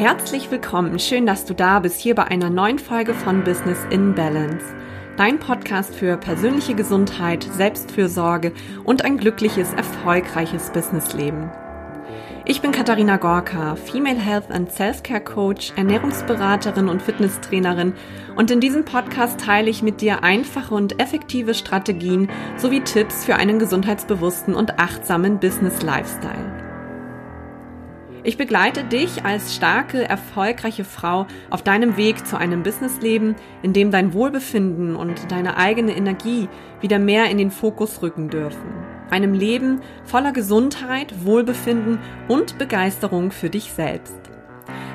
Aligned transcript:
Herzlich 0.00 0.50
willkommen, 0.50 0.98
schön, 0.98 1.26
dass 1.26 1.44
du 1.44 1.54
da 1.54 1.78
bist, 1.78 2.00
hier 2.00 2.14
bei 2.14 2.24
einer 2.24 2.48
neuen 2.48 2.78
Folge 2.78 3.12
von 3.12 3.44
Business 3.44 3.76
in 3.90 4.14
Balance. 4.14 4.64
Dein 5.18 5.38
Podcast 5.38 5.94
für 5.94 6.16
persönliche 6.16 6.74
Gesundheit, 6.74 7.42
Selbstfürsorge 7.42 8.54
und 8.84 9.04
ein 9.04 9.18
glückliches, 9.18 9.74
erfolgreiches 9.74 10.70
Businessleben. 10.70 11.50
Ich 12.46 12.62
bin 12.62 12.72
Katharina 12.72 13.18
Gorka, 13.18 13.76
Female 13.76 14.18
Health 14.18 14.50
and 14.50 14.72
Self-Care 14.72 15.20
Coach, 15.20 15.74
Ernährungsberaterin 15.76 16.88
und 16.88 17.02
Fitnesstrainerin 17.02 17.92
und 18.36 18.50
in 18.50 18.60
diesem 18.60 18.86
Podcast 18.86 19.38
teile 19.38 19.68
ich 19.68 19.82
mit 19.82 20.00
dir 20.00 20.24
einfache 20.24 20.74
und 20.74 20.98
effektive 20.98 21.52
Strategien 21.52 22.30
sowie 22.56 22.80
Tipps 22.80 23.26
für 23.26 23.36
einen 23.36 23.58
gesundheitsbewussten 23.58 24.54
und 24.54 24.78
achtsamen 24.78 25.38
Business 25.40 25.82
Lifestyle. 25.82 26.59
Ich 28.22 28.36
begleite 28.36 28.84
dich 28.84 29.24
als 29.24 29.54
starke, 29.54 30.06
erfolgreiche 30.06 30.84
Frau 30.84 31.26
auf 31.48 31.62
deinem 31.62 31.96
Weg 31.96 32.26
zu 32.26 32.36
einem 32.36 32.62
Businessleben, 32.62 33.34
in 33.62 33.72
dem 33.72 33.90
dein 33.90 34.12
Wohlbefinden 34.12 34.94
und 34.94 35.32
deine 35.32 35.56
eigene 35.56 35.96
Energie 35.96 36.48
wieder 36.82 36.98
mehr 36.98 37.30
in 37.30 37.38
den 37.38 37.50
Fokus 37.50 38.02
rücken 38.02 38.28
dürfen. 38.28 38.74
Einem 39.08 39.32
Leben 39.32 39.80
voller 40.04 40.32
Gesundheit, 40.32 41.24
Wohlbefinden 41.24 41.98
und 42.28 42.58
Begeisterung 42.58 43.30
für 43.30 43.48
dich 43.48 43.72
selbst. 43.72 44.18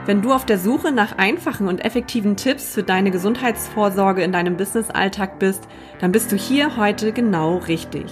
Wenn 0.06 0.22
du 0.22 0.32
auf 0.32 0.46
der 0.46 0.60
Suche 0.60 0.92
nach 0.92 1.18
einfachen 1.18 1.68
und 1.68 1.84
effektiven 1.84 2.36
Tipps 2.36 2.76
für 2.76 2.84
deine 2.84 3.10
Gesundheitsvorsorge 3.10 4.22
in 4.22 4.32
deinem 4.32 4.56
Businessalltag 4.56 5.40
bist, 5.40 5.68
dann 6.00 6.12
bist 6.12 6.32
du 6.32 6.36
hier 6.36 6.78
heute 6.78 7.12
genau 7.12 7.58
richtig. 7.58 8.06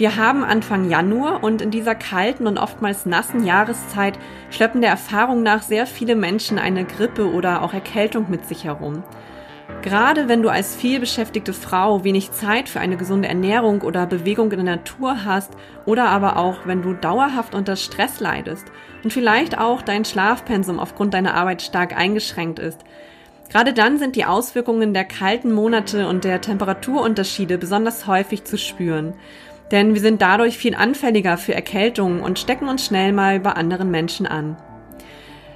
Wir 0.00 0.16
haben 0.16 0.44
Anfang 0.44 0.88
Januar 0.88 1.44
und 1.44 1.60
in 1.60 1.70
dieser 1.70 1.94
kalten 1.94 2.46
und 2.46 2.56
oftmals 2.56 3.04
nassen 3.04 3.44
Jahreszeit 3.44 4.18
schleppen 4.48 4.80
der 4.80 4.88
Erfahrung 4.88 5.42
nach 5.42 5.60
sehr 5.60 5.84
viele 5.84 6.16
Menschen 6.16 6.58
eine 6.58 6.86
Grippe 6.86 7.30
oder 7.30 7.60
auch 7.60 7.74
Erkältung 7.74 8.30
mit 8.30 8.46
sich 8.46 8.64
herum. 8.64 9.02
Gerade 9.82 10.26
wenn 10.26 10.40
du 10.40 10.48
als 10.48 10.74
vielbeschäftigte 10.74 11.52
Frau 11.52 12.02
wenig 12.02 12.32
Zeit 12.32 12.70
für 12.70 12.80
eine 12.80 12.96
gesunde 12.96 13.28
Ernährung 13.28 13.82
oder 13.82 14.06
Bewegung 14.06 14.50
in 14.52 14.64
der 14.64 14.76
Natur 14.76 15.26
hast 15.26 15.52
oder 15.84 16.08
aber 16.08 16.38
auch 16.38 16.60
wenn 16.64 16.80
du 16.80 16.94
dauerhaft 16.94 17.54
unter 17.54 17.76
Stress 17.76 18.20
leidest 18.20 18.64
und 19.04 19.12
vielleicht 19.12 19.58
auch 19.58 19.82
dein 19.82 20.06
Schlafpensum 20.06 20.78
aufgrund 20.78 21.12
deiner 21.12 21.34
Arbeit 21.34 21.60
stark 21.60 21.94
eingeschränkt 21.94 22.58
ist, 22.58 22.80
Gerade 23.52 23.72
dann 23.72 23.98
sind 23.98 24.14
die 24.14 24.26
Auswirkungen 24.26 24.94
der 24.94 25.04
kalten 25.04 25.50
Monate 25.50 26.06
und 26.06 26.22
der 26.22 26.40
Temperaturunterschiede 26.40 27.58
besonders 27.58 28.06
häufig 28.06 28.44
zu 28.44 28.56
spüren. 28.56 29.14
Denn 29.70 29.94
wir 29.94 30.00
sind 30.00 30.20
dadurch 30.20 30.58
viel 30.58 30.74
anfälliger 30.74 31.38
für 31.38 31.54
Erkältungen 31.54 32.20
und 32.20 32.38
stecken 32.38 32.68
uns 32.68 32.84
schnell 32.84 33.12
mal 33.12 33.38
bei 33.40 33.52
anderen 33.52 33.90
Menschen 33.90 34.26
an. 34.26 34.56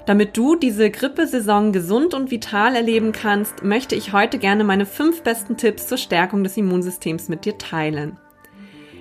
Damit 0.06 0.36
du 0.36 0.54
diese 0.54 0.90
Grippesaison 0.90 1.72
gesund 1.72 2.12
und 2.12 2.30
vital 2.30 2.76
erleben 2.76 3.12
kannst, 3.12 3.62
möchte 3.62 3.94
ich 3.94 4.12
heute 4.12 4.38
gerne 4.38 4.62
meine 4.62 4.84
fünf 4.84 5.22
besten 5.22 5.56
Tipps 5.56 5.86
zur 5.86 5.98
Stärkung 5.98 6.44
des 6.44 6.56
Immunsystems 6.56 7.28
mit 7.28 7.46
dir 7.46 7.56
teilen. 7.56 8.18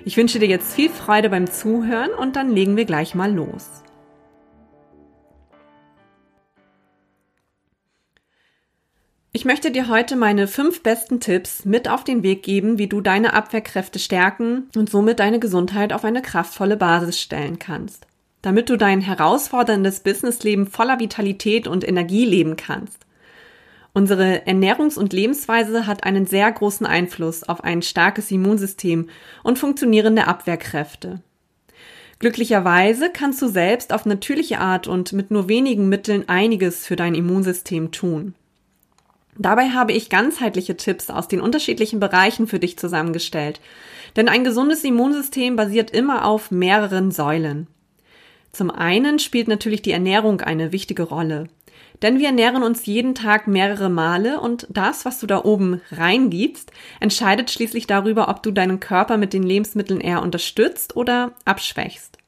Ich 0.06 0.16
wünsche 0.16 0.38
dir 0.38 0.48
jetzt 0.48 0.74
viel 0.74 0.88
Freude 0.88 1.30
beim 1.30 1.50
Zuhören 1.50 2.10
und 2.10 2.36
dann 2.36 2.50
legen 2.50 2.76
wir 2.76 2.86
gleich 2.86 3.14
mal 3.14 3.32
los. 3.32 3.83
Ich 9.36 9.44
möchte 9.44 9.72
dir 9.72 9.88
heute 9.88 10.14
meine 10.14 10.46
fünf 10.46 10.84
besten 10.84 11.18
Tipps 11.18 11.64
mit 11.64 11.88
auf 11.88 12.04
den 12.04 12.22
Weg 12.22 12.44
geben, 12.44 12.78
wie 12.78 12.86
du 12.86 13.00
deine 13.00 13.32
Abwehrkräfte 13.32 13.98
stärken 13.98 14.68
und 14.76 14.88
somit 14.88 15.18
deine 15.18 15.40
Gesundheit 15.40 15.92
auf 15.92 16.04
eine 16.04 16.22
kraftvolle 16.22 16.76
Basis 16.76 17.20
stellen 17.20 17.58
kannst. 17.58 18.06
Damit 18.42 18.70
du 18.70 18.76
dein 18.76 19.00
herausforderndes 19.00 20.00
Businessleben 20.00 20.68
voller 20.68 21.00
Vitalität 21.00 21.66
und 21.66 21.86
Energie 21.86 22.24
leben 22.24 22.54
kannst. 22.54 22.98
Unsere 23.92 24.46
Ernährungs- 24.46 24.96
und 24.96 25.12
Lebensweise 25.12 25.88
hat 25.88 26.04
einen 26.04 26.26
sehr 26.26 26.52
großen 26.52 26.86
Einfluss 26.86 27.42
auf 27.42 27.64
ein 27.64 27.82
starkes 27.82 28.30
Immunsystem 28.30 29.08
und 29.42 29.58
funktionierende 29.58 30.28
Abwehrkräfte. 30.28 31.22
Glücklicherweise 32.20 33.10
kannst 33.10 33.42
du 33.42 33.48
selbst 33.48 33.92
auf 33.92 34.06
natürliche 34.06 34.60
Art 34.60 34.86
und 34.86 35.12
mit 35.12 35.32
nur 35.32 35.48
wenigen 35.48 35.88
Mitteln 35.88 36.28
einiges 36.28 36.86
für 36.86 36.94
dein 36.94 37.16
Immunsystem 37.16 37.90
tun. 37.90 38.36
Dabei 39.36 39.70
habe 39.70 39.92
ich 39.92 40.10
ganzheitliche 40.10 40.76
Tipps 40.76 41.10
aus 41.10 41.28
den 41.28 41.40
unterschiedlichen 41.40 42.00
Bereichen 42.00 42.46
für 42.46 42.58
dich 42.58 42.78
zusammengestellt. 42.78 43.60
Denn 44.16 44.28
ein 44.28 44.44
gesundes 44.44 44.84
Immunsystem 44.84 45.56
basiert 45.56 45.90
immer 45.90 46.24
auf 46.24 46.50
mehreren 46.50 47.10
Säulen. 47.10 47.66
Zum 48.52 48.70
einen 48.70 49.18
spielt 49.18 49.48
natürlich 49.48 49.82
die 49.82 49.90
Ernährung 49.90 50.40
eine 50.40 50.70
wichtige 50.70 51.02
Rolle. 51.02 51.48
Denn 52.02 52.18
wir 52.18 52.26
ernähren 52.26 52.62
uns 52.62 52.86
jeden 52.86 53.14
Tag 53.14 53.48
mehrere 53.48 53.88
Male 53.88 54.40
und 54.40 54.66
das, 54.70 55.04
was 55.04 55.18
du 55.18 55.26
da 55.26 55.44
oben 55.44 55.80
reingibst, 55.90 56.70
entscheidet 57.00 57.50
schließlich 57.50 57.86
darüber, 57.86 58.28
ob 58.28 58.42
du 58.42 58.52
deinen 58.52 58.78
Körper 58.78 59.16
mit 59.16 59.32
den 59.32 59.42
Lebensmitteln 59.42 60.00
eher 60.00 60.22
unterstützt 60.22 60.96
oder 60.96 61.32
abschwächst. 61.44 62.18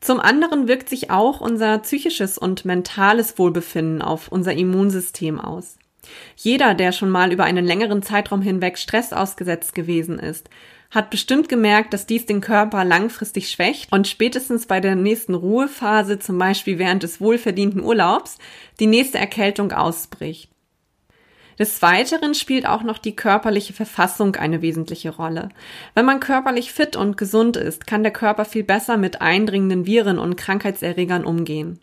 Zum 0.00 0.20
anderen 0.20 0.68
wirkt 0.68 0.88
sich 0.88 1.10
auch 1.10 1.40
unser 1.40 1.78
psychisches 1.78 2.36
und 2.36 2.64
mentales 2.64 3.38
Wohlbefinden 3.38 4.02
auf 4.02 4.28
unser 4.28 4.52
Immunsystem 4.52 5.40
aus. 5.40 5.78
Jeder, 6.36 6.74
der 6.74 6.92
schon 6.92 7.10
mal 7.10 7.32
über 7.32 7.44
einen 7.44 7.64
längeren 7.64 8.02
Zeitraum 8.02 8.42
hinweg 8.42 8.78
Stress 8.78 9.12
ausgesetzt 9.12 9.74
gewesen 9.74 10.18
ist, 10.18 10.48
hat 10.90 11.08
bestimmt 11.08 11.48
gemerkt, 11.48 11.94
dass 11.94 12.06
dies 12.06 12.26
den 12.26 12.40
Körper 12.42 12.84
langfristig 12.84 13.50
schwächt 13.50 13.90
und 13.92 14.06
spätestens 14.06 14.66
bei 14.66 14.78
der 14.80 14.94
nächsten 14.94 15.34
Ruhephase, 15.34 16.18
zum 16.18 16.38
Beispiel 16.38 16.78
während 16.78 17.02
des 17.02 17.20
wohlverdienten 17.20 17.82
Urlaubs, 17.82 18.38
die 18.78 18.86
nächste 18.86 19.18
Erkältung 19.18 19.72
ausbricht. 19.72 20.50
Des 21.58 21.80
Weiteren 21.80 22.34
spielt 22.34 22.66
auch 22.66 22.82
noch 22.82 22.98
die 22.98 23.16
körperliche 23.16 23.72
Verfassung 23.72 24.36
eine 24.36 24.62
wesentliche 24.62 25.10
Rolle. 25.10 25.50
Wenn 25.94 26.04
man 26.04 26.20
körperlich 26.20 26.72
fit 26.72 26.96
und 26.96 27.16
gesund 27.16 27.56
ist, 27.56 27.86
kann 27.86 28.02
der 28.02 28.12
Körper 28.12 28.44
viel 28.44 28.64
besser 28.64 28.96
mit 28.96 29.20
eindringenden 29.20 29.86
Viren 29.86 30.18
und 30.18 30.36
Krankheitserregern 30.36 31.24
umgehen. 31.24 31.78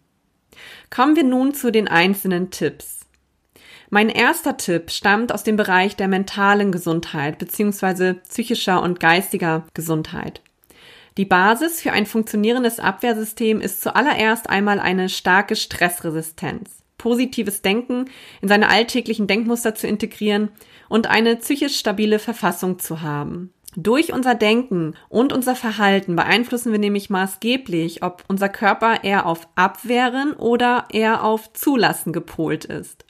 Kommen 0.90 1.16
wir 1.16 1.24
nun 1.24 1.53
zu 1.53 1.72
den 1.72 1.88
einzelnen 1.88 2.51
Tipps. 2.51 2.99
Mein 3.92 4.10
erster 4.10 4.56
Tipp 4.56 4.92
stammt 4.92 5.34
aus 5.34 5.44
dem 5.44 5.56
Bereich 5.56 5.96
der 5.96 6.08
mentalen 6.08 6.72
Gesundheit 6.72 7.40
bzw. 7.40 8.14
psychischer 8.30 8.84
und 8.84 9.00
geistiger 9.00 9.66
Gesundheit. 9.74 10.42
Die 11.18 11.26
Basis 11.26 11.82
für 11.82 11.92
ein 11.92 12.06
funktionierendes 12.06 12.80
Abwehrsystem 12.80 13.60
ist 13.60 13.82
zuallererst 13.82 14.48
einmal 14.48 14.80
eine 14.80 15.10
starke 15.10 15.56
Stressresistenz, 15.56 16.84
positives 17.00 17.64
Denken 17.64 18.06
in 18.42 18.48
seine 18.48 18.70
alltäglichen 18.70 19.26
Denkmuster 19.26 19.74
zu 19.74 19.88
integrieren 19.88 20.50
und 20.88 21.08
eine 21.08 21.36
psychisch 21.38 21.80
stabile 21.80 22.20
Verfassung 22.20 22.78
zu 22.78 23.02
haben. 23.02 23.52
Durch 23.76 24.14
unser 24.14 24.36
Denken 24.36 24.96
und 25.10 25.34
unser 25.34 25.56
Verhalten 25.56 26.16
beeinflussen 26.16 26.72
wir 26.72 26.80
nämlich 26.80 27.10
maßgeblich, 27.10 28.04
ob 28.04 28.24
unser 28.28 28.50
Körper 28.50 29.04
eher 29.04 29.26
auf 29.26 29.48
Abwehren 29.56 30.34
oder 30.34 30.86
eher 30.92 31.24
auf 31.24 31.54
Zulassen 31.54 32.14
gepolt 32.14 32.66
ist. 32.66 33.06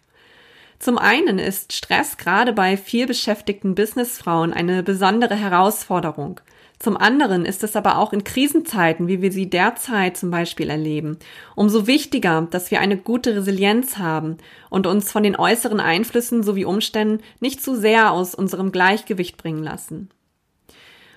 Zum 0.79 0.97
einen 0.97 1.39
ist 1.39 1.73
Stress 1.73 2.15
gerade 2.15 2.53
bei 2.53 2.77
vielbeschäftigten 2.77 3.75
Businessfrauen 3.75 4.53
eine 4.53 4.81
besondere 4.81 5.35
Herausforderung. 5.35 6.39
Zum 6.79 6.95
anderen 6.95 7.43
ist 7.43 7.65
es 7.65 7.75
aber 7.75 7.97
auch 7.97 8.13
in 8.13 8.23
Krisenzeiten, 8.23 9.09
wie 9.09 9.21
wir 9.21 9.33
sie 9.33 9.49
derzeit 9.49 10.15
zum 10.15 10.31
Beispiel 10.31 10.69
erleben, 10.69 11.17
umso 11.57 11.87
wichtiger, 11.87 12.47
dass 12.49 12.71
wir 12.71 12.79
eine 12.79 12.95
gute 12.95 13.35
Resilienz 13.35 13.97
haben 13.97 14.37
und 14.69 14.87
uns 14.87 15.11
von 15.11 15.23
den 15.23 15.35
äußeren 15.35 15.81
Einflüssen 15.81 16.41
sowie 16.41 16.63
Umständen 16.63 17.21
nicht 17.41 17.61
zu 17.61 17.75
sehr 17.75 18.13
aus 18.13 18.33
unserem 18.33 18.71
Gleichgewicht 18.71 19.35
bringen 19.35 19.61
lassen. 19.61 20.09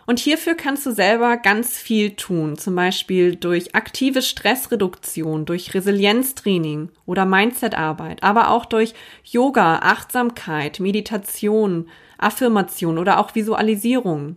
Und 0.04 0.18
hierfür 0.18 0.54
kannst 0.54 0.84
du 0.84 0.90
selber 0.90 1.36
ganz 1.36 1.78
viel 1.78 2.16
tun, 2.16 2.58
zum 2.58 2.74
Beispiel 2.74 3.36
durch 3.36 3.74
aktive 3.74 4.20
Stressreduktion, 4.20 5.44
durch 5.44 5.74
Resilienztraining 5.74 6.90
oder 7.06 7.24
Mindsetarbeit, 7.24 8.22
aber 8.22 8.50
auch 8.50 8.64
durch 8.64 8.94
Yoga, 9.24 9.76
Achtsamkeit, 9.78 10.80
Meditation, 10.80 11.88
Affirmation 12.18 12.98
oder 12.98 13.20
auch 13.20 13.34
Visualisierung. 13.34 14.36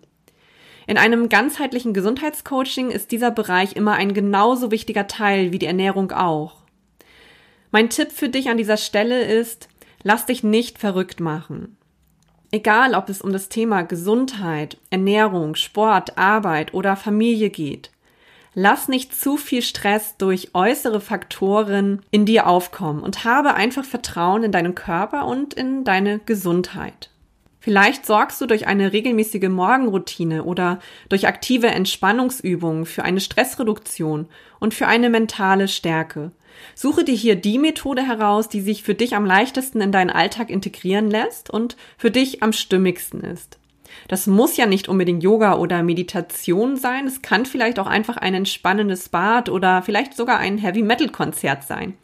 In 0.88 1.00
einem 1.00 1.30
ganzheitlichen 1.30 1.94
Gesundheitscoaching 1.96 2.92
ist 2.92 3.12
dieser 3.12 3.32
Bereich 3.32 3.76
immer 3.76 3.94
ein 3.94 4.14
genauso 4.14 4.70
wichtiger 4.70 5.08
Teil 5.08 5.52
wie 5.52 5.60
die 5.60 5.66
Ernährung 5.66 6.12
auch. 6.12 6.58
Mein 7.72 7.90
Tipp 7.90 8.12
für 8.12 8.30
dich 8.30 8.50
an 8.50 8.58
dieser 8.58 8.78
Stelle 8.78 9.24
ist, 9.24 9.68
lass 10.04 10.28
dich 10.28 10.44
nicht 10.44 10.78
verrückt 10.78 11.20
machen. 11.20 11.78
Egal, 12.56 12.96
ob 12.96 13.10
es 13.10 13.22
um 13.22 13.34
das 13.34 13.50
Thema 13.50 13.82
Gesundheit, 13.82 14.78
Ernährung, 14.90 15.56
Sport, 15.56 16.18
Arbeit 16.18 16.74
oder 16.74 16.96
Familie 16.96 17.50
geht. 17.50 17.92
Lass 18.54 18.88
nicht 18.88 19.14
zu 19.14 19.36
viel 19.36 19.62
Stress 19.62 20.16
durch 20.16 20.52
äußere 20.54 21.02
Faktoren 21.02 22.02
in 22.12 22.26
dir 22.26 22.48
aufkommen 22.48 23.04
und 23.04 23.26
habe 23.26 23.56
einfach 23.56 23.84
Vertrauen 23.84 24.44
in 24.44 24.54
deinen 24.54 24.74
Körper 24.74 25.26
und 25.26 25.54
in 25.54 25.84
deine 25.84 26.20
Gesundheit. 26.20 27.10
Vielleicht 27.66 28.06
sorgst 28.06 28.40
du 28.40 28.46
durch 28.46 28.68
eine 28.68 28.94
regelmäßige 28.94 29.50
Morgenroutine 29.50 30.44
oder 30.44 30.78
durch 31.10 31.26
aktive 31.26 31.66
Entspannungsübungen 31.66 32.86
für 32.86 33.04
eine 33.04 33.20
Stressreduktion 33.20 34.28
und 34.60 34.76
für 34.76 34.86
eine 34.86 35.10
mentale 35.10 35.68
Stärke. 35.68 36.30
Suche 36.76 37.04
dir 37.04 37.16
hier 37.16 37.36
die 37.36 37.58
Methode 37.58 38.04
heraus, 38.04 38.50
die 38.50 38.62
sich 38.62 38.84
für 38.84 38.94
dich 38.94 39.16
am 39.16 39.26
leichtesten 39.26 39.82
in 39.82 39.92
deinen 39.92 40.12
Alltag 40.12 40.52
integrieren 40.52 41.10
lässt 41.10 41.50
und 41.50 41.76
für 41.98 42.12
dich 42.12 42.44
am 42.44 42.54
stimmigsten 42.54 43.22
ist. 43.22 43.58
Das 44.10 44.28
muss 44.28 44.58
ja 44.58 44.68
nicht 44.68 44.88
unbedingt 44.88 45.24
Yoga 45.24 45.58
oder 45.58 45.82
Meditation 45.82 46.78
sein. 46.78 47.08
Es 47.08 47.24
kann 47.24 47.48
vielleicht 47.48 47.80
auch 47.80 47.88
einfach 47.88 48.18
ein 48.18 48.36
entspannendes 48.36 49.10
Bad 49.10 49.50
oder 49.50 49.82
vielleicht 49.82 50.16
sogar 50.16 50.38
ein 50.38 50.60
Heavy 50.60 50.84
Metal 50.84 51.10
Konzert 51.10 51.64
sein. 51.64 51.98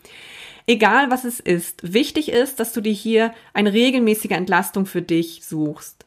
Egal 0.68 1.10
was 1.10 1.24
es 1.24 1.40
ist, 1.40 1.94
wichtig 1.94 2.32
ist, 2.32 2.60
dass 2.60 2.74
du 2.74 2.82
dir 2.82 2.94
hier 2.94 3.34
eine 3.54 3.74
regelmäßige 3.74 4.32
Entlastung 4.32 4.86
für 4.86 5.02
dich 5.02 5.44
suchst. 5.46 6.06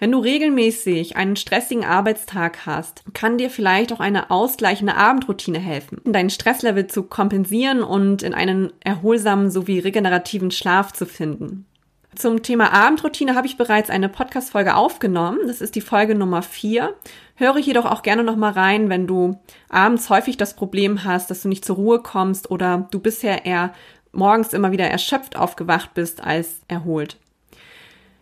Wenn 0.00 0.12
du 0.12 0.18
regelmäßig 0.18 1.16
einen 1.16 1.34
stressigen 1.34 1.84
Arbeitstag 1.84 2.66
hast, 2.66 3.02
kann 3.14 3.36
dir 3.36 3.50
vielleicht 3.50 3.92
auch 3.92 3.98
eine 3.98 4.30
ausgleichende 4.30 4.94
Abendroutine 4.94 5.58
helfen, 5.58 6.00
deinen 6.04 6.30
Stresslevel 6.30 6.86
zu 6.86 7.02
kompensieren 7.02 7.82
und 7.82 8.22
in 8.22 8.32
einen 8.32 8.72
erholsamen 8.78 9.50
sowie 9.50 9.80
regenerativen 9.80 10.52
Schlaf 10.52 10.92
zu 10.92 11.04
finden. 11.04 11.66
Zum 12.14 12.42
Thema 12.42 12.72
Abendroutine 12.72 13.34
habe 13.34 13.48
ich 13.48 13.56
bereits 13.56 13.90
eine 13.90 14.08
Podcast-Folge 14.08 14.76
aufgenommen. 14.76 15.40
Das 15.46 15.60
ist 15.60 15.74
die 15.74 15.80
Folge 15.80 16.14
Nummer 16.14 16.42
vier. 16.42 16.94
Höre 17.38 17.58
jedoch 17.58 17.84
auch 17.84 18.02
gerne 18.02 18.24
nochmal 18.24 18.52
rein, 18.52 18.88
wenn 18.88 19.06
du 19.06 19.38
abends 19.68 20.10
häufig 20.10 20.36
das 20.36 20.56
Problem 20.56 21.04
hast, 21.04 21.30
dass 21.30 21.42
du 21.42 21.48
nicht 21.48 21.64
zur 21.64 21.76
Ruhe 21.76 22.02
kommst 22.02 22.50
oder 22.50 22.88
du 22.90 22.98
bisher 22.98 23.46
eher 23.46 23.72
morgens 24.10 24.52
immer 24.52 24.72
wieder 24.72 24.86
erschöpft 24.88 25.36
aufgewacht 25.36 25.94
bist 25.94 26.20
als 26.20 26.62
erholt. 26.66 27.16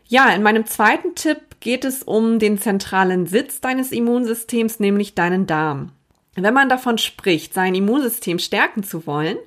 Ja, 0.07 0.29
in 0.35 0.43
meinem 0.43 0.67
zweiten 0.67 1.15
Tipp 1.15 1.39
geht 1.61 1.87
es 1.87 2.03
um 2.03 2.39
den 2.39 2.59
zentralen 2.59 3.27
Sitz 3.27 3.63
deines 3.63 3.91
Immunsystems, 3.91 4.81
nämlich 4.81 5.15
deinen 5.15 5.47
Darm. 5.47 5.93
Wenn 6.35 6.53
man 6.53 6.69
davon 6.69 6.99
spricht, 6.99 7.55
sein 7.55 7.75
Immunsystem 7.75 8.39
stärken 8.39 8.83
zu 8.83 9.07
wollen, 9.07 9.39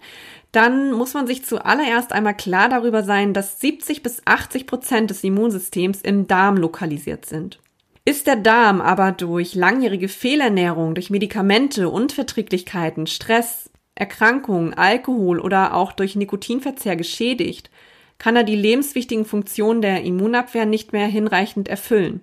dann 0.52 0.94
muss 0.94 1.14
man 1.14 1.28
sich 1.28 1.46
zuallererst 1.46 2.12
einmal 2.12 2.36
klar 2.36 2.70
darüber 2.70 3.04
sein, 3.04 3.36
dass 3.36 3.60
70 3.60 4.02
bis 4.02 4.24
80 4.26 4.66
Prozent 4.66 5.12
des 5.12 5.24
Immunsystems 5.24 6.02
im 6.02 6.26
Darm 6.26 6.58
lokalisiert 6.58 7.28
sind. 7.28 7.60
Ist 8.06 8.28
der 8.28 8.38
Darm 8.38 8.82
aber 8.82 9.12
durch 9.12 9.56
langjährige 9.56 10.08
Fehlernährung, 10.08 10.96
durch 10.96 11.10
Medikamente, 11.10 11.90
Unverträglichkeiten, 11.90 13.08
Stress, 13.08 13.70
Erkrankungen, 13.96 14.74
Alkohol 14.74 15.40
oder 15.40 15.76
auch 15.76 15.92
durch 15.92 16.16
Nikotinverzehr 16.16 16.96
geschädigt, 16.96 17.70
kann 18.18 18.36
er 18.36 18.44
die 18.44 18.56
lebenswichtigen 18.56 19.26
Funktionen 19.26 19.82
der 19.82 20.04
Immunabwehr 20.04 20.66
nicht 20.66 20.94
mehr 20.94 21.08
hinreichend 21.08 21.68
erfüllen. 21.68 22.22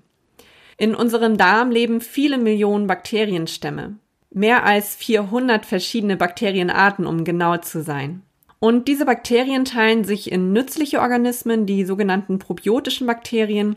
In 0.79 0.95
unserem 0.95 1.37
Darm 1.39 1.71
leben 1.71 2.01
viele 2.01 2.37
Millionen 2.37 2.87
Bakterienstämme. 2.87 3.97
Mehr 4.31 4.65
als 4.65 4.95
400 4.97 5.65
verschiedene 5.65 6.17
Bakterienarten, 6.17 7.07
um 7.07 7.25
genau 7.25 7.57
zu 7.59 7.83
sein. 7.83 8.23
Und 8.59 8.89
diese 8.89 9.07
Bakterien 9.07 9.65
teilen 9.65 10.05
sich 10.05 10.31
in 10.31 10.53
nützliche 10.53 11.01
Organismen, 11.01 11.67
die 11.67 11.85
sogenannten 11.85 12.39
probiotischen 12.39 13.07
Bakterien, 13.07 13.77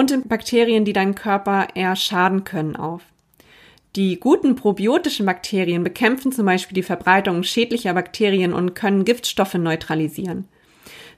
und 0.00 0.10
in 0.10 0.26
Bakterien, 0.28 0.86
die 0.86 0.94
deinen 0.94 1.14
Körper 1.14 1.68
eher 1.74 1.94
schaden 1.94 2.44
können, 2.44 2.74
auf. 2.74 3.02
Die 3.96 4.18
guten 4.18 4.56
probiotischen 4.56 5.26
Bakterien 5.26 5.84
bekämpfen 5.84 6.32
zum 6.32 6.46
Beispiel 6.46 6.74
die 6.74 6.82
Verbreitung 6.82 7.42
schädlicher 7.42 7.92
Bakterien 7.92 8.54
und 8.54 8.74
können 8.74 9.04
Giftstoffe 9.04 9.54
neutralisieren. 9.54 10.48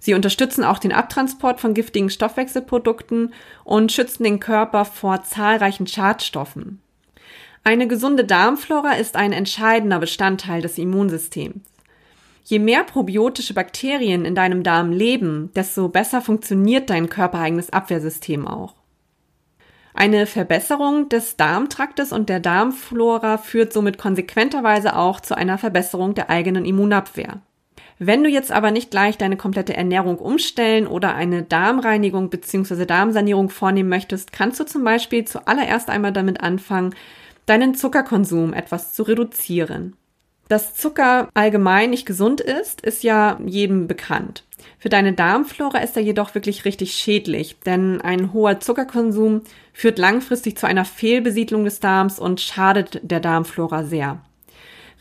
Sie 0.00 0.14
unterstützen 0.14 0.64
auch 0.64 0.80
den 0.80 0.90
Abtransport 0.90 1.60
von 1.60 1.74
giftigen 1.74 2.10
Stoffwechselprodukten 2.10 3.32
und 3.62 3.92
schützen 3.92 4.24
den 4.24 4.40
Körper 4.40 4.84
vor 4.84 5.22
zahlreichen 5.22 5.86
Schadstoffen. 5.86 6.80
Eine 7.62 7.86
gesunde 7.86 8.24
Darmflora 8.24 8.94
ist 8.94 9.14
ein 9.14 9.32
entscheidender 9.32 10.00
Bestandteil 10.00 10.60
des 10.60 10.76
Immunsystems. 10.76 11.60
Je 12.44 12.58
mehr 12.58 12.84
probiotische 12.84 13.54
Bakterien 13.54 14.24
in 14.24 14.34
deinem 14.34 14.62
Darm 14.62 14.90
leben, 14.90 15.50
desto 15.54 15.88
besser 15.88 16.20
funktioniert 16.20 16.90
dein 16.90 17.08
körpereigenes 17.08 17.72
Abwehrsystem 17.72 18.46
auch. 18.46 18.74
Eine 19.94 20.26
Verbesserung 20.26 21.08
des 21.08 21.36
Darmtraktes 21.36 22.12
und 22.12 22.28
der 22.28 22.40
Darmflora 22.40 23.38
führt 23.38 23.72
somit 23.72 23.98
konsequenterweise 23.98 24.96
auch 24.96 25.20
zu 25.20 25.36
einer 25.36 25.58
Verbesserung 25.58 26.14
der 26.14 26.30
eigenen 26.30 26.64
Immunabwehr. 26.64 27.42
Wenn 27.98 28.24
du 28.24 28.30
jetzt 28.30 28.50
aber 28.50 28.70
nicht 28.70 28.90
gleich 28.90 29.18
deine 29.18 29.36
komplette 29.36 29.76
Ernährung 29.76 30.18
umstellen 30.18 30.88
oder 30.88 31.14
eine 31.14 31.42
Darmreinigung 31.42 32.30
bzw. 32.30 32.86
Darmsanierung 32.86 33.48
vornehmen 33.50 33.90
möchtest, 33.90 34.32
kannst 34.32 34.58
du 34.58 34.64
zum 34.64 34.82
Beispiel 34.82 35.24
zuallererst 35.24 35.88
einmal 35.88 36.12
damit 36.12 36.40
anfangen, 36.40 36.94
deinen 37.46 37.74
Zuckerkonsum 37.74 38.54
etwas 38.54 38.94
zu 38.94 39.04
reduzieren. 39.04 39.96
Dass 40.52 40.74
Zucker 40.74 41.30
allgemein 41.32 41.88
nicht 41.88 42.04
gesund 42.04 42.42
ist, 42.42 42.82
ist 42.82 43.02
ja 43.04 43.40
jedem 43.46 43.86
bekannt. 43.86 44.44
Für 44.78 44.90
deine 44.90 45.14
Darmflora 45.14 45.78
ist 45.78 45.96
er 45.96 46.02
jedoch 46.02 46.34
wirklich 46.34 46.66
richtig 46.66 46.92
schädlich, 46.92 47.56
denn 47.64 48.02
ein 48.02 48.34
hoher 48.34 48.60
Zuckerkonsum 48.60 49.40
führt 49.72 49.98
langfristig 49.98 50.58
zu 50.58 50.66
einer 50.66 50.84
Fehlbesiedlung 50.84 51.64
des 51.64 51.80
Darms 51.80 52.18
und 52.18 52.38
schadet 52.38 53.00
der 53.02 53.20
Darmflora 53.20 53.84
sehr. 53.84 54.20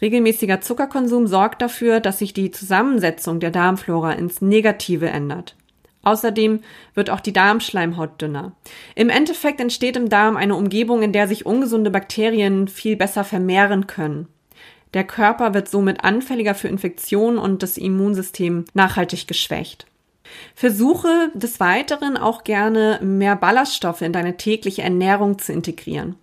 Regelmäßiger 0.02 0.62
Zuckerkonsum 0.62 1.28
sorgt 1.28 1.62
dafür, 1.62 2.00
dass 2.00 2.20
sich 2.20 2.32
die 2.32 2.52
Zusammensetzung 2.52 3.42
der 3.42 3.52
Darmflora 3.52 4.14
ins 4.14 4.40
Negative 4.40 5.10
ändert. 5.10 5.58
Außerdem 6.02 6.62
wird 6.94 7.10
auch 7.10 7.20
die 7.20 7.34
Darmschleimhaut 7.34 8.22
dünner. 8.22 8.54
Im 8.96 9.10
Endeffekt 9.10 9.60
entsteht 9.60 9.98
im 9.98 10.08
Darm 10.08 10.38
eine 10.38 10.56
Umgebung, 10.56 11.02
in 11.02 11.12
der 11.12 11.28
sich 11.28 11.46
ungesunde 11.46 11.92
Bakterien 11.92 12.70
viel 12.70 12.96
besser 12.96 13.26
vermehren 13.26 13.88
können. 13.88 14.30
Der 14.94 15.04
Körper 15.06 15.54
wird 15.54 15.70
somit 15.70 16.04
anfälliger 16.04 16.56
für 16.56 16.68
Infektionen 16.68 17.38
und 17.38 17.64
das 17.64 17.78
Immunsystem 17.78 18.66
nachhaltig 18.74 19.28
geschwächt. 19.28 19.88
Versuche 20.56 21.32
des 21.34 21.60
Weiteren 21.60 22.18
auch 22.18 22.44
gerne 22.44 23.00
mehr 23.02 23.36
Ballaststoffe 23.36 24.02
in 24.02 24.14
deine 24.14 24.38
tägliche 24.38 24.82
Ernährung 24.82 25.40
zu 25.40 25.52
integrieren. 25.52 26.16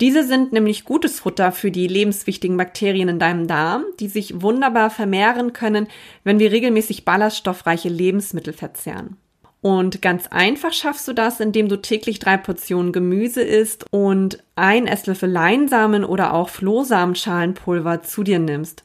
Diese 0.00 0.24
sind 0.24 0.52
nämlich 0.52 0.84
gutes 0.84 1.20
Futter 1.20 1.52
für 1.52 1.70
die 1.70 1.86
lebenswichtigen 1.86 2.56
Bakterien 2.56 3.08
in 3.08 3.18
deinem 3.18 3.46
Darm, 3.46 3.84
die 4.00 4.08
sich 4.08 4.42
wunderbar 4.42 4.90
vermehren 4.90 5.52
können, 5.52 5.88
wenn 6.24 6.38
wir 6.38 6.52
regelmäßig 6.52 7.04
ballaststoffreiche 7.04 7.88
Lebensmittel 7.88 8.52
verzehren. 8.52 9.16
Und 9.64 10.02
ganz 10.02 10.26
einfach 10.26 10.74
schaffst 10.74 11.08
du 11.08 11.14
das, 11.14 11.40
indem 11.40 11.70
du 11.70 11.80
täglich 11.80 12.18
drei 12.18 12.36
Portionen 12.36 12.92
Gemüse 12.92 13.40
isst 13.40 13.86
und 13.90 14.44
ein 14.56 14.86
Esslöffel 14.86 15.30
Leinsamen 15.30 16.04
oder 16.04 16.34
auch 16.34 16.50
Flohsamenschalenpulver 16.50 18.02
zu 18.02 18.24
dir 18.24 18.38
nimmst. 18.38 18.84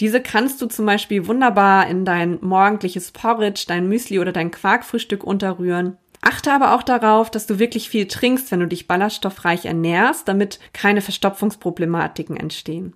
Diese 0.00 0.22
kannst 0.22 0.62
du 0.62 0.66
zum 0.66 0.86
Beispiel 0.86 1.26
wunderbar 1.26 1.88
in 1.88 2.06
dein 2.06 2.38
morgendliches 2.40 3.12
Porridge, 3.12 3.66
dein 3.68 3.86
Müsli 3.86 4.18
oder 4.18 4.32
dein 4.32 4.50
Quarkfrühstück 4.50 5.24
unterrühren. 5.24 5.98
Achte 6.22 6.54
aber 6.54 6.74
auch 6.74 6.82
darauf, 6.82 7.30
dass 7.30 7.44
du 7.46 7.58
wirklich 7.58 7.90
viel 7.90 8.08
trinkst, 8.08 8.50
wenn 8.50 8.60
du 8.60 8.66
dich 8.66 8.88
ballaststoffreich 8.88 9.66
ernährst, 9.66 10.26
damit 10.26 10.58
keine 10.72 11.02
Verstopfungsproblematiken 11.02 12.38
entstehen. 12.38 12.94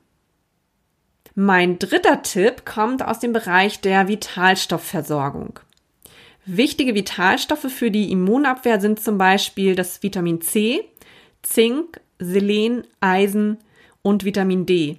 Mein 1.35 1.79
dritter 1.79 2.23
Tipp 2.23 2.64
kommt 2.64 3.05
aus 3.05 3.19
dem 3.19 3.35
Bereich 3.35 3.83
der 3.83 4.09
Vitalstoffversorgung. 4.09 5.61
Wichtige 6.50 6.95
Vitalstoffe 6.95 7.71
für 7.71 7.90
die 7.90 8.11
Immunabwehr 8.11 8.81
sind 8.81 9.00
zum 9.00 9.19
Beispiel 9.19 9.75
das 9.75 10.02
Vitamin 10.02 10.40
C, 10.40 10.83
Zink, 11.43 12.00
Selen, 12.19 12.87
Eisen 13.00 13.59
und 14.00 14.25
Vitamin 14.25 14.64
D. 14.64 14.97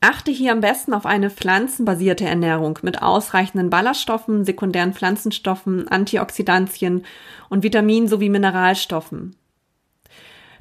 Achte 0.00 0.30
hier 0.30 0.52
am 0.52 0.62
besten 0.62 0.94
auf 0.94 1.04
eine 1.04 1.28
pflanzenbasierte 1.28 2.24
Ernährung 2.24 2.78
mit 2.80 3.02
ausreichenden 3.02 3.68
Ballaststoffen, 3.68 4.46
sekundären 4.46 4.94
Pflanzenstoffen, 4.94 5.86
Antioxidantien 5.86 7.04
und 7.50 7.62
Vitaminen 7.62 8.08
sowie 8.08 8.30
Mineralstoffen. 8.30 9.36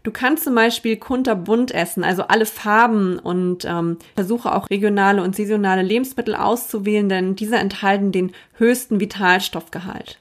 Du 0.03 0.11
kannst 0.11 0.43
zum 0.43 0.53
Beispiel 0.53 0.97
kunterbunt 0.97 1.71
essen, 1.71 2.03
also 2.03 2.23
alle 2.23 2.45
Farben 2.45 3.19
und 3.19 3.63
ähm, 3.63 3.99
versuche 4.15 4.53
auch 4.53 4.69
regionale 4.69 5.23
und 5.23 5.33
saisonale 5.33 5.81
Lebensmittel 5.81 6.35
auszuwählen, 6.35 7.07
denn 7.07 7.35
diese 7.37 7.55
enthalten 7.55 8.11
den 8.11 8.33
höchsten 8.57 8.99
Vitalstoffgehalt. 8.99 10.19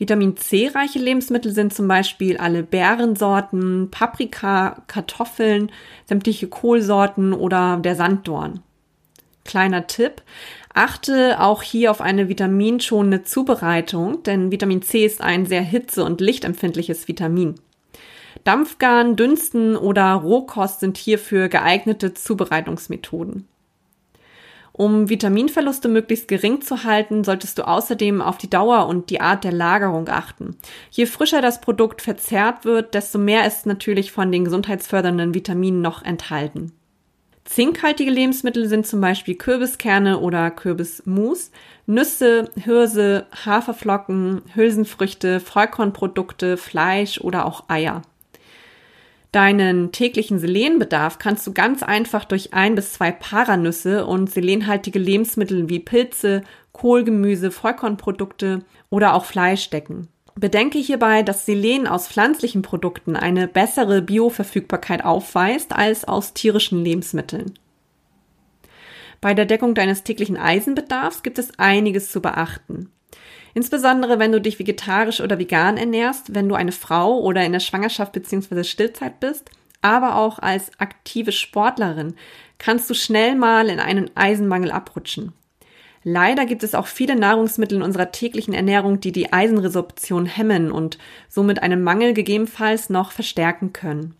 Vitamin 0.00 0.34
C-reiche 0.38 0.98
Lebensmittel 0.98 1.52
sind 1.52 1.74
zum 1.74 1.86
Beispiel 1.86 2.38
alle 2.38 2.62
Beerensorten, 2.62 3.90
Paprika, 3.90 4.82
Kartoffeln, 4.86 5.70
sämtliche 6.06 6.48
Kohlsorten 6.48 7.34
oder 7.34 7.76
der 7.76 7.94
Sanddorn. 7.96 8.60
Kleiner 9.44 9.86
Tipp. 9.86 10.22
Achte 10.72 11.38
auch 11.38 11.62
hier 11.62 11.90
auf 11.90 12.00
eine 12.00 12.30
vitaminschonende 12.30 13.24
Zubereitung, 13.24 14.22
denn 14.22 14.50
Vitamin 14.50 14.80
C 14.80 15.04
ist 15.04 15.20
ein 15.20 15.44
sehr 15.44 15.60
hitze- 15.60 16.04
und 16.04 16.22
lichtempfindliches 16.22 17.06
Vitamin. 17.06 17.56
Dampfgarn, 18.44 19.16
Dünsten 19.16 19.76
oder 19.76 20.14
Rohkost 20.14 20.80
sind 20.80 20.96
hierfür 20.96 21.50
geeignete 21.50 22.14
Zubereitungsmethoden. 22.14 23.49
Um 24.80 25.10
Vitaminverluste 25.10 25.90
möglichst 25.90 26.26
gering 26.26 26.62
zu 26.62 26.84
halten, 26.84 27.22
solltest 27.22 27.58
du 27.58 27.68
außerdem 27.68 28.22
auf 28.22 28.38
die 28.38 28.48
Dauer 28.48 28.86
und 28.86 29.10
die 29.10 29.20
Art 29.20 29.44
der 29.44 29.52
Lagerung 29.52 30.08
achten. 30.08 30.56
Je 30.90 31.04
frischer 31.04 31.42
das 31.42 31.60
Produkt 31.60 32.00
verzehrt 32.00 32.64
wird, 32.64 32.94
desto 32.94 33.18
mehr 33.18 33.46
ist 33.46 33.66
natürlich 33.66 34.10
von 34.10 34.32
den 34.32 34.46
gesundheitsfördernden 34.46 35.34
Vitaminen 35.34 35.82
noch 35.82 36.02
enthalten. 36.02 36.72
Zinkhaltige 37.44 38.10
Lebensmittel 38.10 38.68
sind 38.68 38.86
zum 38.86 39.02
Beispiel 39.02 39.34
Kürbiskerne 39.34 40.18
oder 40.18 40.50
Kürbismus, 40.50 41.50
Nüsse, 41.84 42.50
Hirse, 42.56 43.26
Haferflocken, 43.44 44.40
Hülsenfrüchte, 44.54 45.40
Vollkornprodukte, 45.40 46.56
Fleisch 46.56 47.20
oder 47.20 47.44
auch 47.44 47.64
Eier. 47.68 48.00
Deinen 49.32 49.92
täglichen 49.92 50.40
Selenbedarf 50.40 51.18
kannst 51.18 51.46
du 51.46 51.52
ganz 51.52 51.84
einfach 51.84 52.24
durch 52.24 52.52
ein 52.52 52.74
bis 52.74 52.94
zwei 52.94 53.12
Paranüsse 53.12 54.04
und 54.04 54.28
selenhaltige 54.28 54.98
Lebensmittel 54.98 55.68
wie 55.68 55.78
Pilze, 55.78 56.42
Kohlgemüse, 56.72 57.52
Vollkornprodukte 57.52 58.64
oder 58.88 59.14
auch 59.14 59.24
Fleisch 59.24 59.70
decken. 59.70 60.08
Bedenke 60.34 60.78
hierbei, 60.78 61.22
dass 61.22 61.46
Selen 61.46 61.86
aus 61.86 62.08
pflanzlichen 62.08 62.62
Produkten 62.62 63.14
eine 63.14 63.46
bessere 63.46 64.02
Bioverfügbarkeit 64.02 65.04
aufweist 65.04 65.72
als 65.72 66.06
aus 66.06 66.34
tierischen 66.34 66.82
Lebensmitteln. 66.82 67.54
Bei 69.20 69.34
der 69.34 69.44
Deckung 69.44 69.74
deines 69.74 70.02
täglichen 70.02 70.38
Eisenbedarfs 70.38 71.22
gibt 71.22 71.38
es 71.38 71.58
einiges 71.58 72.10
zu 72.10 72.22
beachten. 72.22 72.90
Insbesondere 73.54 74.18
wenn 74.18 74.32
du 74.32 74.40
dich 74.40 74.58
vegetarisch 74.58 75.20
oder 75.20 75.38
vegan 75.38 75.76
ernährst, 75.76 76.34
wenn 76.34 76.48
du 76.48 76.54
eine 76.54 76.72
Frau 76.72 77.18
oder 77.18 77.44
in 77.44 77.52
der 77.52 77.60
Schwangerschaft 77.60 78.12
bzw. 78.12 78.64
Stillzeit 78.64 79.20
bist, 79.20 79.50
aber 79.82 80.16
auch 80.16 80.38
als 80.38 80.70
aktive 80.78 81.32
Sportlerin 81.32 82.14
kannst 82.58 82.88
du 82.90 82.94
schnell 82.94 83.34
mal 83.34 83.68
in 83.68 83.80
einen 83.80 84.10
Eisenmangel 84.14 84.70
abrutschen. 84.70 85.32
Leider 86.02 86.46
gibt 86.46 86.62
es 86.62 86.74
auch 86.74 86.86
viele 86.86 87.14
Nahrungsmittel 87.14 87.76
in 87.76 87.82
unserer 87.82 88.10
täglichen 88.10 88.54
Ernährung, 88.54 89.00
die 89.00 89.12
die 89.12 89.32
Eisenresorption 89.32 90.24
hemmen 90.24 90.72
und 90.72 90.98
somit 91.28 91.62
einen 91.62 91.82
Mangel 91.82 92.14
gegebenenfalls 92.14 92.88
noch 92.88 93.12
verstärken 93.12 93.72
können. 93.72 94.14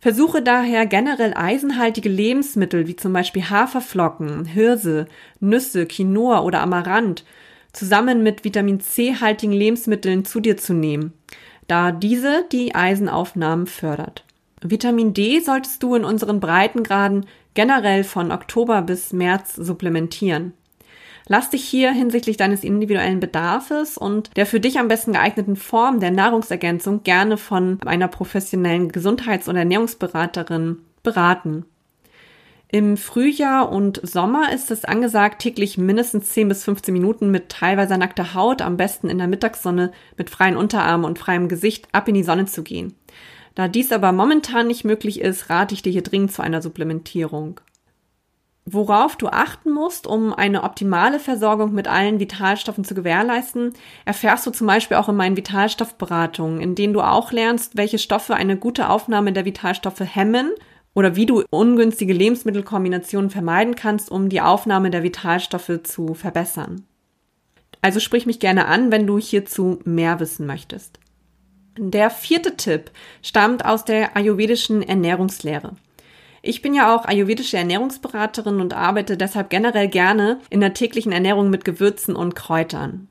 Versuche 0.00 0.42
daher 0.42 0.86
generell 0.86 1.34
eisenhaltige 1.34 2.08
Lebensmittel 2.08 2.86
wie 2.86 2.96
zum 2.96 3.12
Beispiel 3.12 3.50
Haferflocken, 3.50 4.44
Hirse, 4.44 5.06
Nüsse, 5.40 5.86
Quinoa 5.86 6.40
oder 6.40 6.60
Amaranth 6.60 7.24
zusammen 7.72 8.22
mit 8.22 8.44
Vitamin 8.44 8.80
C-haltigen 8.80 9.52
Lebensmitteln 9.52 10.24
zu 10.24 10.40
dir 10.40 10.56
zu 10.56 10.72
nehmen, 10.74 11.12
da 11.66 11.92
diese 11.92 12.44
die 12.50 12.74
Eisenaufnahmen 12.74 13.66
fördert. 13.66 14.24
Vitamin 14.62 15.14
D 15.14 15.40
solltest 15.40 15.82
du 15.82 15.94
in 15.94 16.04
unseren 16.04 16.40
Breitengraden 16.40 17.26
generell 17.54 18.04
von 18.04 18.32
Oktober 18.32 18.82
bis 18.82 19.12
März 19.12 19.54
supplementieren. 19.54 20.52
Lass 21.28 21.50
dich 21.50 21.62
hier 21.62 21.92
hinsichtlich 21.92 22.38
deines 22.38 22.64
individuellen 22.64 23.20
Bedarfes 23.20 23.98
und 23.98 24.36
der 24.36 24.46
für 24.46 24.60
dich 24.60 24.78
am 24.78 24.88
besten 24.88 25.12
geeigneten 25.12 25.56
Form 25.56 26.00
der 26.00 26.10
Nahrungsergänzung 26.10 27.02
gerne 27.02 27.36
von 27.36 27.78
einer 27.84 28.08
professionellen 28.08 28.90
Gesundheits- 28.90 29.46
und 29.46 29.56
Ernährungsberaterin 29.56 30.78
beraten. 31.02 31.66
Im 32.70 32.98
Frühjahr 32.98 33.72
und 33.72 33.98
Sommer 34.06 34.52
ist 34.52 34.70
es 34.70 34.84
angesagt, 34.84 35.40
täglich 35.40 35.78
mindestens 35.78 36.32
10 36.32 36.48
bis 36.48 36.64
15 36.64 36.92
Minuten 36.92 37.30
mit 37.30 37.48
teilweise 37.48 37.96
nackter 37.96 38.34
Haut, 38.34 38.60
am 38.60 38.76
besten 38.76 39.08
in 39.08 39.16
der 39.16 39.26
Mittagssonne, 39.26 39.90
mit 40.18 40.28
freien 40.28 40.56
Unterarmen 40.56 41.06
und 41.06 41.18
freiem 41.18 41.48
Gesicht 41.48 41.88
ab 41.92 42.08
in 42.08 42.14
die 42.14 42.22
Sonne 42.22 42.44
zu 42.44 42.62
gehen. 42.62 42.94
Da 43.54 43.68
dies 43.68 43.90
aber 43.90 44.12
momentan 44.12 44.66
nicht 44.66 44.84
möglich 44.84 45.18
ist, 45.22 45.48
rate 45.48 45.74
ich 45.74 45.80
dir 45.80 45.92
hier 45.92 46.02
dringend 46.02 46.30
zu 46.32 46.42
einer 46.42 46.60
Supplementierung. 46.60 47.58
Worauf 48.66 49.16
du 49.16 49.28
achten 49.28 49.72
musst, 49.72 50.06
um 50.06 50.34
eine 50.34 50.62
optimale 50.62 51.20
Versorgung 51.20 51.72
mit 51.72 51.88
allen 51.88 52.20
Vitalstoffen 52.20 52.84
zu 52.84 52.94
gewährleisten, 52.94 53.72
erfährst 54.04 54.46
du 54.46 54.50
zum 54.50 54.66
Beispiel 54.66 54.98
auch 54.98 55.08
in 55.08 55.16
meinen 55.16 55.38
Vitalstoffberatungen, 55.38 56.60
in 56.60 56.74
denen 56.74 56.92
du 56.92 57.00
auch 57.00 57.32
lernst, 57.32 57.78
welche 57.78 57.98
Stoffe 57.98 58.34
eine 58.34 58.58
gute 58.58 58.90
Aufnahme 58.90 59.32
der 59.32 59.46
Vitalstoffe 59.46 60.00
hemmen 60.00 60.50
oder 60.98 61.14
wie 61.14 61.26
du 61.26 61.44
ungünstige 61.50 62.12
Lebensmittelkombinationen 62.12 63.30
vermeiden 63.30 63.76
kannst, 63.76 64.10
um 64.10 64.28
die 64.28 64.40
Aufnahme 64.40 64.90
der 64.90 65.04
Vitalstoffe 65.04 65.84
zu 65.84 66.14
verbessern. 66.14 66.86
Also 67.80 68.00
sprich 68.00 68.26
mich 68.26 68.40
gerne 68.40 68.66
an, 68.66 68.90
wenn 68.90 69.06
du 69.06 69.16
hierzu 69.16 69.78
mehr 69.84 70.18
wissen 70.18 70.44
möchtest. 70.44 70.98
Der 71.78 72.10
vierte 72.10 72.56
Tipp 72.56 72.90
stammt 73.22 73.64
aus 73.64 73.84
der 73.84 74.16
ayurvedischen 74.16 74.82
Ernährungslehre. 74.82 75.76
Ich 76.42 76.62
bin 76.62 76.74
ja 76.74 76.92
auch 76.92 77.04
ayurvedische 77.04 77.58
Ernährungsberaterin 77.58 78.60
und 78.60 78.74
arbeite 78.74 79.16
deshalb 79.16 79.50
generell 79.50 79.86
gerne 79.86 80.40
in 80.50 80.58
der 80.58 80.74
täglichen 80.74 81.12
Ernährung 81.12 81.48
mit 81.48 81.64
Gewürzen 81.64 82.16
und 82.16 82.34
Kräutern. 82.34 83.06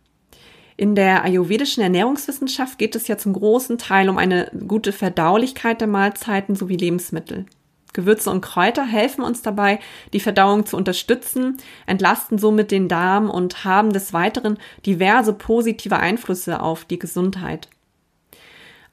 In 0.75 0.93
der 0.93 1.23
ayurvedischen 1.23 1.81
Ernährungswissenschaft 1.81 2.77
geht 2.77 2.97
es 2.97 3.07
ja 3.07 3.17
zum 3.17 3.31
großen 3.31 3.77
Teil 3.77 4.09
um 4.09 4.17
eine 4.17 4.51
gute 4.67 4.91
Verdaulichkeit 4.91 5.79
der 5.79 5.87
Mahlzeiten 5.87 6.53
sowie 6.53 6.75
Lebensmittel. 6.75 7.45
Gewürze 7.93 8.29
und 8.29 8.41
Kräuter 8.41 8.85
helfen 8.85 9.23
uns 9.23 9.41
dabei, 9.41 9.79
die 10.13 10.19
Verdauung 10.19 10.65
zu 10.65 10.77
unterstützen, 10.77 11.57
entlasten 11.85 12.37
somit 12.37 12.71
den 12.71 12.87
Darm 12.87 13.29
und 13.29 13.63
haben 13.63 13.91
des 13.91 14.13
Weiteren 14.13 14.57
diverse 14.85 15.33
positive 15.33 15.97
Einflüsse 15.97 16.61
auf 16.61 16.85
die 16.85 16.99
Gesundheit. 16.99 17.69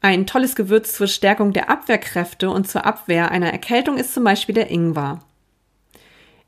Ein 0.00 0.26
tolles 0.26 0.54
Gewürz 0.54 0.92
zur 0.94 1.06
Stärkung 1.06 1.52
der 1.52 1.70
Abwehrkräfte 1.70 2.50
und 2.50 2.68
zur 2.68 2.84
Abwehr 2.84 3.30
einer 3.30 3.50
Erkältung 3.50 3.96
ist 3.96 4.12
zum 4.12 4.24
Beispiel 4.24 4.54
der 4.54 4.70
Ingwer. 4.70 5.20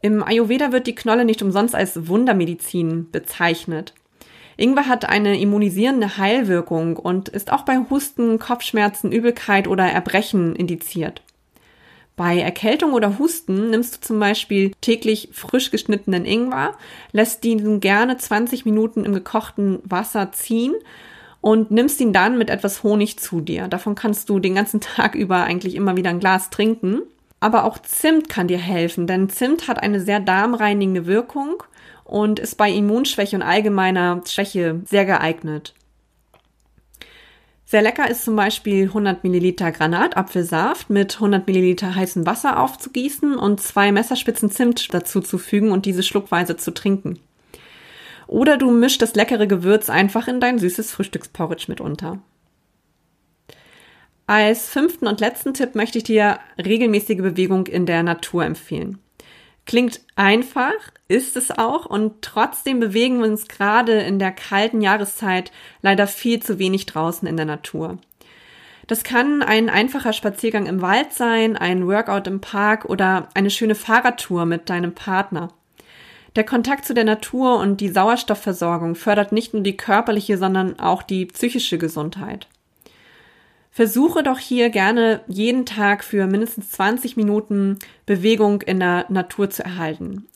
Im 0.02 0.22
Ayurveda 0.22 0.72
wird 0.72 0.86
die 0.86 0.94
Knolle 0.94 1.24
nicht 1.24 1.42
umsonst 1.42 1.74
als 1.74 2.06
Wundermedizin 2.06 3.10
bezeichnet. 3.10 3.94
Ingwer 4.58 4.88
hat 4.88 5.08
eine 5.08 5.40
immunisierende 5.40 6.16
Heilwirkung 6.16 6.96
und 6.96 7.28
ist 7.28 7.52
auch 7.52 7.62
bei 7.62 7.78
Husten, 7.90 8.38
Kopfschmerzen, 8.38 9.12
Übelkeit 9.12 9.68
oder 9.68 9.84
Erbrechen 9.84 10.54
indiziert. 10.54 11.22
Bei 12.16 12.40
Erkältung 12.40 12.94
oder 12.94 13.18
Husten 13.18 13.68
nimmst 13.68 13.96
du 13.96 14.00
zum 14.00 14.18
Beispiel 14.18 14.72
täglich 14.80 15.28
frisch 15.32 15.70
geschnittenen 15.70 16.24
Ingwer, 16.24 16.74
lässt 17.12 17.44
diesen 17.44 17.80
gerne 17.80 18.16
20 18.16 18.64
Minuten 18.64 19.04
im 19.04 19.12
gekochten 19.12 19.80
Wasser 19.84 20.32
ziehen 20.32 20.74
und 21.42 21.70
nimmst 21.70 22.00
ihn 22.00 22.14
dann 22.14 22.38
mit 22.38 22.48
etwas 22.48 22.82
Honig 22.82 23.18
zu 23.18 23.42
dir. 23.42 23.68
Davon 23.68 23.94
kannst 23.94 24.30
du 24.30 24.38
den 24.38 24.54
ganzen 24.54 24.80
Tag 24.96 25.14
über 25.14 25.44
eigentlich 25.44 25.74
immer 25.74 25.98
wieder 25.98 26.08
ein 26.08 26.20
Glas 26.20 26.48
trinken. 26.48 27.02
Aber 27.38 27.64
auch 27.64 27.78
Zimt 27.78 28.30
kann 28.30 28.48
dir 28.48 28.58
helfen, 28.58 29.06
denn 29.06 29.28
Zimt 29.28 29.68
hat 29.68 29.82
eine 29.82 30.00
sehr 30.00 30.20
darmreinigende 30.20 31.04
Wirkung 31.04 31.62
und 32.02 32.38
ist 32.38 32.54
bei 32.56 32.70
Immunschwäche 32.70 33.36
und 33.36 33.42
allgemeiner 33.42 34.22
Schwäche 34.26 34.80
sehr 34.86 35.04
geeignet. 35.04 35.74
Sehr 37.68 37.82
lecker 37.82 38.08
ist 38.08 38.24
zum 38.24 38.36
Beispiel 38.36 38.84
100 38.84 39.24
Milliliter 39.24 39.72
Granatapfelsaft 39.72 40.88
mit 40.88 41.14
100 41.16 41.48
Milliliter 41.48 41.96
heißem 41.96 42.24
Wasser 42.24 42.60
aufzugießen 42.60 43.34
und 43.34 43.60
zwei 43.60 43.90
Messerspitzen 43.90 44.52
Zimt 44.52 44.94
dazuzufügen 44.94 45.72
und 45.72 45.84
diese 45.84 46.04
schluckweise 46.04 46.56
zu 46.56 46.72
trinken. 46.72 47.18
Oder 48.28 48.56
du 48.56 48.70
mischst 48.70 49.02
das 49.02 49.16
leckere 49.16 49.48
Gewürz 49.48 49.90
einfach 49.90 50.28
in 50.28 50.38
dein 50.38 50.60
süßes 50.60 50.92
Frühstücksporridge 50.92 51.64
mit 51.66 51.80
unter. 51.80 52.20
Als 54.28 54.68
fünften 54.68 55.08
und 55.08 55.18
letzten 55.18 55.52
Tipp 55.52 55.74
möchte 55.74 55.98
ich 55.98 56.04
dir 56.04 56.38
regelmäßige 56.64 57.18
Bewegung 57.18 57.66
in 57.66 57.84
der 57.84 58.04
Natur 58.04 58.44
empfehlen. 58.44 58.98
Klingt 59.66 60.00
einfach, 60.14 60.72
ist 61.08 61.36
es 61.36 61.50
auch, 61.50 61.86
und 61.86 62.22
trotzdem 62.22 62.78
bewegen 62.78 63.18
wir 63.18 63.28
uns 63.28 63.48
gerade 63.48 64.00
in 64.00 64.20
der 64.20 64.30
kalten 64.30 64.80
Jahreszeit 64.80 65.50
leider 65.82 66.06
viel 66.06 66.40
zu 66.40 66.60
wenig 66.60 66.86
draußen 66.86 67.26
in 67.26 67.36
der 67.36 67.46
Natur. 67.46 67.98
Das 68.86 69.02
kann 69.02 69.42
ein 69.42 69.68
einfacher 69.68 70.12
Spaziergang 70.12 70.66
im 70.66 70.80
Wald 70.80 71.12
sein, 71.12 71.56
ein 71.56 71.88
Workout 71.88 72.28
im 72.28 72.40
Park 72.40 72.84
oder 72.84 73.28
eine 73.34 73.50
schöne 73.50 73.74
Fahrradtour 73.74 74.46
mit 74.46 74.70
deinem 74.70 74.94
Partner. 74.94 75.48
Der 76.36 76.44
Kontakt 76.44 76.84
zu 76.84 76.94
der 76.94 77.04
Natur 77.04 77.58
und 77.58 77.80
die 77.80 77.88
Sauerstoffversorgung 77.88 78.94
fördert 78.94 79.32
nicht 79.32 79.54
nur 79.54 79.64
die 79.64 79.76
körperliche, 79.76 80.38
sondern 80.38 80.78
auch 80.78 81.02
die 81.02 81.26
psychische 81.26 81.78
Gesundheit. 81.78 82.46
Versuche 83.76 84.22
doch 84.22 84.38
hier 84.38 84.70
gerne 84.70 85.20
jeden 85.28 85.66
Tag 85.66 86.02
für 86.02 86.26
mindestens 86.26 86.70
20 86.70 87.18
Minuten 87.18 87.78
Bewegung 88.06 88.62
in 88.62 88.80
der 88.80 89.04
Natur 89.10 89.50
zu 89.50 89.62
erhalten. 89.62 90.26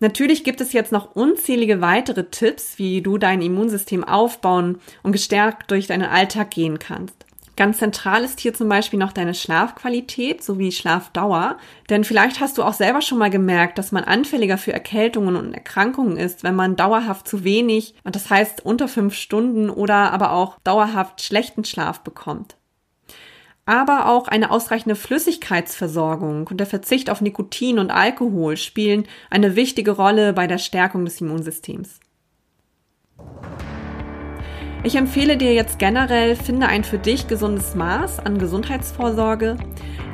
Natürlich 0.00 0.42
gibt 0.42 0.60
es 0.60 0.72
jetzt 0.72 0.90
noch 0.90 1.14
unzählige 1.14 1.80
weitere 1.80 2.24
Tipps, 2.24 2.80
wie 2.80 3.00
du 3.00 3.16
dein 3.16 3.40
Immunsystem 3.42 4.02
aufbauen 4.02 4.80
und 5.04 5.12
gestärkt 5.12 5.70
durch 5.70 5.86
deinen 5.86 6.08
Alltag 6.08 6.50
gehen 6.50 6.80
kannst. 6.80 7.26
Ganz 7.54 7.78
zentral 7.78 8.24
ist 8.24 8.40
hier 8.40 8.54
zum 8.54 8.68
Beispiel 8.68 8.98
noch 8.98 9.12
deine 9.12 9.34
Schlafqualität 9.34 10.42
sowie 10.42 10.72
Schlafdauer. 10.72 11.58
Denn 11.90 12.04
vielleicht 12.04 12.40
hast 12.40 12.56
du 12.56 12.62
auch 12.62 12.72
selber 12.72 13.02
schon 13.02 13.18
mal 13.18 13.30
gemerkt, 13.30 13.76
dass 13.76 13.92
man 13.92 14.04
anfälliger 14.04 14.56
für 14.56 14.72
Erkältungen 14.72 15.36
und 15.36 15.52
Erkrankungen 15.52 16.16
ist, 16.16 16.44
wenn 16.44 16.54
man 16.54 16.76
dauerhaft 16.76 17.28
zu 17.28 17.44
wenig, 17.44 17.94
und 18.04 18.16
das 18.16 18.30
heißt 18.30 18.64
unter 18.64 18.88
fünf 18.88 19.14
Stunden 19.14 19.68
oder 19.68 20.12
aber 20.12 20.32
auch 20.32 20.58
dauerhaft 20.64 21.22
schlechten 21.22 21.64
Schlaf 21.64 22.00
bekommt. 22.00 22.56
Aber 23.64 24.08
auch 24.08 24.28
eine 24.28 24.50
ausreichende 24.50 24.96
Flüssigkeitsversorgung 24.96 26.48
und 26.48 26.56
der 26.56 26.66
Verzicht 26.66 27.10
auf 27.10 27.20
Nikotin 27.20 27.78
und 27.78 27.90
Alkohol 27.90 28.56
spielen 28.56 29.06
eine 29.30 29.54
wichtige 29.56 29.92
Rolle 29.92 30.32
bei 30.32 30.46
der 30.46 30.58
Stärkung 30.58 31.04
des 31.04 31.20
Immunsystems. 31.20 32.00
Ich 34.84 34.96
empfehle 34.96 35.36
dir 35.36 35.54
jetzt 35.54 35.78
generell, 35.78 36.34
finde 36.34 36.66
ein 36.66 36.82
für 36.82 36.98
dich 36.98 37.28
gesundes 37.28 37.76
Maß 37.76 38.18
an 38.18 38.38
Gesundheitsvorsorge, 38.38 39.56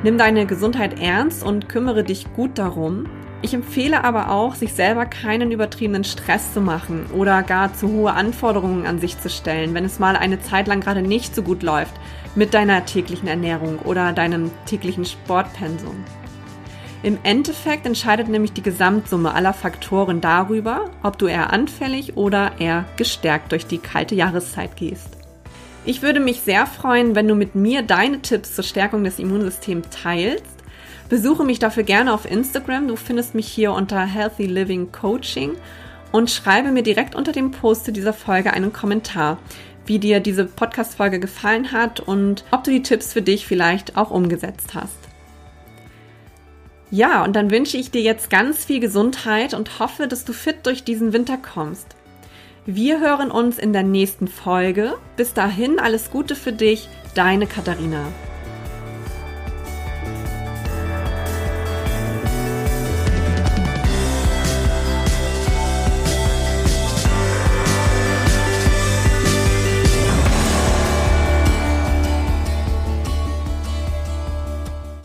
nimm 0.03 0.19
deine 0.19 0.45
Gesundheit 0.45 1.01
ernst 1.01 1.43
und 1.43 1.71
kümmere 1.71 2.05
dich 2.05 2.31
gut 2.35 2.59
darum. 2.59 3.07
Ich 3.41 3.55
empfehle 3.55 4.05
aber 4.05 4.31
auch, 4.31 4.55
sich 4.55 4.75
selber 4.75 5.07
keinen 5.07 5.53
übertriebenen 5.53 6.05
Stress 6.05 6.53
zu 6.53 6.61
machen 6.61 7.07
oder 7.15 7.43
gar 7.43 7.73
zu 7.73 7.89
hohe 7.89 8.13
Anforderungen 8.13 8.85
an 8.85 8.99
sich 8.99 9.19
zu 9.19 9.31
stellen, 9.31 9.73
wenn 9.73 9.87
es 9.87 9.99
mal 9.99 10.17
eine 10.17 10.43
Zeit 10.43 10.67
lang 10.67 10.81
gerade 10.81 11.01
nicht 11.01 11.35
so 11.35 11.43
gut 11.43 11.63
läuft 11.63 11.95
mit 12.35 12.53
deiner 12.53 12.85
täglichen 12.85 13.27
Ernährung 13.27 13.79
oder 13.79 14.13
deinem 14.13 14.51
täglichen 14.67 15.07
Sportpensum. 15.07 16.05
Im 17.05 17.17
Endeffekt 17.23 17.87
entscheidet 17.87 18.29
nämlich 18.29 18.53
die 18.53 18.63
Gesamtsumme 18.63 19.33
aller 19.33 19.53
Faktoren 19.53 20.21
darüber, 20.21 20.91
ob 21.05 21.17
du 21.17 21.27
eher 21.27 21.53
anfällig 21.53 22.17
oder 22.17 22.53
eher 22.59 22.87
gestärkt 22.97 23.53
durch 23.53 23.67
die 23.67 23.79
kalte 23.79 24.17
Jahreszeit 24.17 24.77
gehst. 24.77 25.17
Ich 25.85 26.03
würde 26.03 26.19
mich 26.19 26.41
sehr 26.41 26.67
freuen, 26.67 27.15
wenn 27.15 27.29
du 27.29 27.37
mit 27.37 27.55
mir 27.55 27.83
deine 27.83 28.21
Tipps 28.21 28.55
zur 28.57 28.65
Stärkung 28.65 29.05
des 29.05 29.21
Immunsystems 29.21 29.89
teilst. 29.91 30.45
Besuche 31.09 31.45
mich 31.45 31.61
dafür 31.61 31.85
gerne 31.85 32.13
auf 32.13 32.29
Instagram. 32.29 32.89
Du 32.89 32.97
findest 32.97 33.35
mich 33.35 33.47
hier 33.47 33.73
unter 33.73 34.05
Healthy 34.05 34.47
Living 34.47 34.91
Coaching 34.91 35.53
und 36.11 36.31
schreibe 36.31 36.73
mir 36.73 36.83
direkt 36.83 37.15
unter 37.15 37.33
dem 37.33 37.53
Post 37.53 37.85
zu 37.85 37.93
dieser 37.93 38.13
Folge 38.13 38.53
einen 38.53 38.73
Kommentar, 38.73 39.39
wie 39.87 40.01
dir 40.01 40.19
diese 40.19 40.45
Podcast-Folge 40.45 41.21
gefallen 41.21 41.71
hat 41.71 42.01
und 42.01 42.45
ob 42.51 42.65
du 42.65 42.73
die 42.73 42.83
Tipps 42.83 43.13
für 43.13 43.23
dich 43.23 43.47
vielleicht 43.47 43.97
auch 43.97 44.11
umgesetzt 44.11 44.75
hast. 44.75 45.08
Ja, 46.91 47.23
und 47.23 47.37
dann 47.37 47.51
wünsche 47.51 47.77
ich 47.77 47.91
dir 47.91 48.01
jetzt 48.01 48.31
ganz 48.31 48.65
viel 48.65 48.81
Gesundheit 48.81 49.53
und 49.53 49.79
hoffe, 49.79 50.09
dass 50.09 50.25
du 50.25 50.33
fit 50.33 50.65
durch 50.65 50.85
diesen 50.85 51.13
Winter 51.13 51.37
kommst. 51.37 51.97
Wir 52.65 53.01
hören 53.01 53.31
uns 53.31 53.59
in 53.59 53.73
der 53.73 53.83
nächsten 53.83 54.29
Folge. 54.29 54.97
Bis 55.17 55.35
dahin 55.35 55.79
alles 55.79 56.11
Gute 56.11 56.35
für 56.35 56.53
dich, 56.53 56.89
deine 57.15 57.47
Katharina. 57.47 58.07